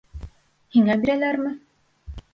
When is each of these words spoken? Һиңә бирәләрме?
Һиңә 0.77 0.97
бирәләрме? 1.03 1.55